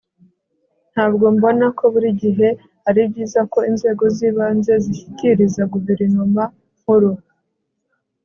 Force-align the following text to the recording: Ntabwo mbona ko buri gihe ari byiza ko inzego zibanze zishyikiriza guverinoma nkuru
Ntabwo 0.93 1.25
mbona 1.35 1.65
ko 1.77 1.83
buri 1.93 2.09
gihe 2.21 2.49
ari 2.87 3.01
byiza 3.09 3.39
ko 3.51 3.59
inzego 3.69 4.03
zibanze 4.17 4.73
zishyikiriza 4.83 5.61
guverinoma 5.73 6.43
nkuru 6.79 7.11